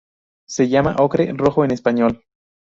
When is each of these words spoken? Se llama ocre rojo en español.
Se 0.47 0.67
llama 0.67 0.95
ocre 0.97 1.31
rojo 1.35 1.63
en 1.63 1.69
español. 1.69 2.23